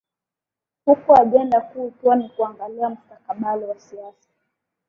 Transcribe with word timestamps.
huku 0.85 1.13
ajenda 1.15 1.61
kuu 1.61 1.87
ikiwa 1.87 2.15
ni 2.15 2.29
kuangalia 2.29 2.89
mustakabali 2.89 3.65
wa 3.65 3.79
siasa 3.79 4.29